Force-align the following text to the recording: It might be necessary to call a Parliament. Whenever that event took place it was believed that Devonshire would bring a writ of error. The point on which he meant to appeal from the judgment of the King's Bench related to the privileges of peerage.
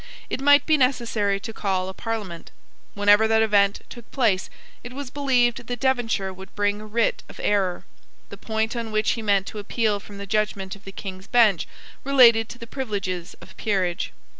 It 0.31 0.41
might 0.41 0.65
be 0.65 0.77
necessary 0.77 1.39
to 1.41 1.53
call 1.53 1.87
a 1.87 1.93
Parliament. 1.93 2.49
Whenever 2.95 3.27
that 3.27 3.43
event 3.43 3.81
took 3.87 4.09
place 4.09 4.49
it 4.83 4.93
was 4.93 5.11
believed 5.11 5.67
that 5.67 5.79
Devonshire 5.79 6.33
would 6.33 6.55
bring 6.55 6.81
a 6.81 6.87
writ 6.87 7.21
of 7.29 7.39
error. 7.39 7.85
The 8.29 8.37
point 8.37 8.75
on 8.75 8.91
which 8.91 9.11
he 9.11 9.21
meant 9.21 9.45
to 9.45 9.59
appeal 9.59 9.99
from 9.99 10.17
the 10.17 10.25
judgment 10.25 10.75
of 10.75 10.85
the 10.85 10.91
King's 10.91 11.27
Bench 11.27 11.67
related 12.03 12.49
to 12.49 12.57
the 12.57 12.65
privileges 12.65 13.35
of 13.41 13.55
peerage. 13.57 14.11